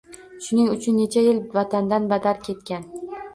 Shuning 0.45 0.71
uchun 0.75 0.97
necha 1.01 1.23
yil 1.25 1.41
vatandan 1.59 2.09
badar 2.15 2.41
ketgan. 2.49 2.91